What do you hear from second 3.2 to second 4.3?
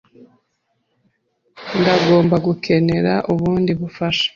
ubundi bufasha.